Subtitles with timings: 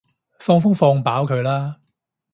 [0.39, 1.77] 放風放飽佢啦